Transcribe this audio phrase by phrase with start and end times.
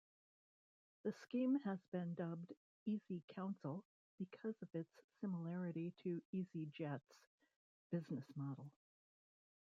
[1.03, 2.51] The scheme has been dubbed
[2.89, 3.83] easyCouncil
[4.17, 4.89] because of its
[5.19, 7.19] similarity to EasyJet's
[7.91, 8.71] business model.